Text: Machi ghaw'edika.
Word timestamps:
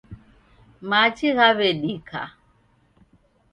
Machi 0.89 1.29
ghaw'edika. 1.37 2.21